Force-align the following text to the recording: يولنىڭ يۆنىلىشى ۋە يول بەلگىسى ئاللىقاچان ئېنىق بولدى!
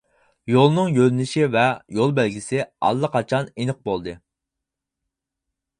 يولنىڭ 0.51 0.87
يۆنىلىشى 0.99 1.43
ۋە 1.55 1.65
يول 1.97 2.15
بەلگىسى 2.21 2.65
ئاللىقاچان 2.87 3.53
ئېنىق 3.55 3.87
بولدى! 3.91 4.17